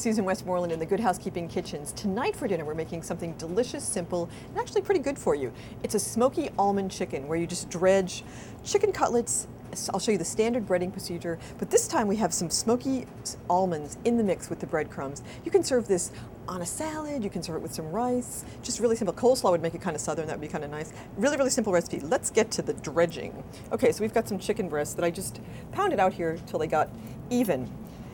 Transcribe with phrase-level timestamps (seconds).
[0.00, 1.92] Susan Westmoreland in the Good Housekeeping Kitchens.
[1.92, 5.52] Tonight for dinner, we're making something delicious, simple, and actually pretty good for you.
[5.82, 8.24] It's a smoky almond chicken where you just dredge
[8.64, 9.46] chicken cutlets.
[9.92, 13.04] I'll show you the standard breading procedure, but this time we have some smoky
[13.50, 15.22] almonds in the mix with the breadcrumbs.
[15.44, 16.12] You can serve this
[16.48, 19.12] on a salad, you can serve it with some rice, just really simple.
[19.12, 20.94] Coleslaw would make it kind of southern, that would be kind of nice.
[21.18, 22.00] Really, really simple recipe.
[22.00, 23.44] Let's get to the dredging.
[23.70, 25.42] Okay, so we've got some chicken breasts that I just
[25.72, 26.88] pounded out here till they got
[27.28, 27.70] even.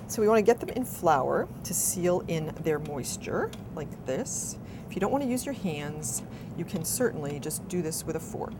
[0.09, 4.57] So we want to get them in flour to seal in their moisture, like this.
[4.89, 6.23] If you don't want to use your hands,
[6.57, 8.55] you can certainly just do this with a fork.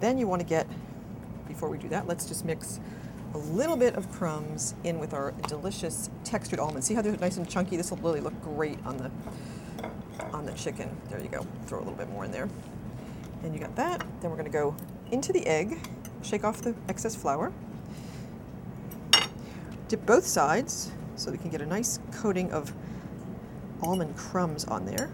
[0.00, 0.66] Then you want to get,
[1.46, 2.80] before we do that, let's just mix
[3.34, 6.86] a little bit of crumbs in with our delicious textured almonds.
[6.86, 7.76] See how they're nice and chunky?
[7.76, 9.10] This will really look great on the
[10.32, 10.96] on the chicken.
[11.10, 11.46] There you go.
[11.66, 12.48] Throw a little bit more in there.
[13.42, 14.04] And you got that.
[14.20, 14.74] Then we're going to go
[15.10, 15.78] into the egg,
[16.22, 17.52] shake off the excess flour.
[19.88, 22.72] Dip both sides so we can get a nice coating of
[23.82, 25.10] almond crumbs on there.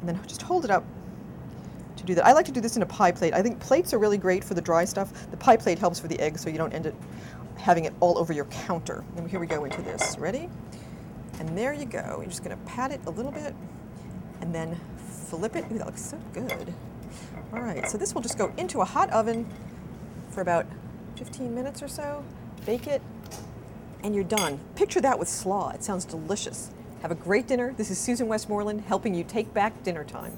[0.00, 0.84] And then just hold it up
[1.96, 2.26] to do that.
[2.26, 3.34] I like to do this in a pie plate.
[3.34, 5.30] I think plates are really great for the dry stuff.
[5.30, 6.94] The pie plate helps for the egg so you don't end up
[7.56, 9.04] having it all over your counter.
[9.16, 10.18] And here we go into this.
[10.18, 10.48] Ready?
[11.38, 12.18] And there you go.
[12.18, 13.54] You're just going to pat it a little bit
[14.40, 15.64] and then flip it.
[15.70, 16.74] Ooh, that looks so good.
[17.52, 19.46] All right, so this will just go into a hot oven
[20.30, 20.66] for about
[21.16, 22.24] 15 minutes or so.
[22.64, 23.02] Bake it
[24.02, 24.58] and you're done.
[24.74, 25.70] Picture that with slaw.
[25.70, 26.70] It sounds delicious.
[27.02, 27.74] Have a great dinner.
[27.76, 30.32] This is Susan Westmoreland helping you take back dinner time.